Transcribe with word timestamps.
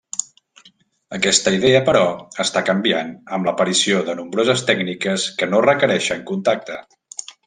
Aquesta 1.17 1.51
idea, 1.57 1.81
però, 1.89 1.99
està 2.43 2.63
canviant 2.69 3.11
amb 3.37 3.49
l'aparició 3.49 3.99
de 4.11 4.15
nombroses 4.21 4.65
tècniques 4.71 5.27
que 5.43 5.51
no 5.53 5.61
requereixen 5.71 6.25
contacte. 6.33 6.81